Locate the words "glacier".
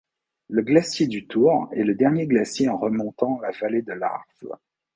0.63-1.05, 2.25-2.67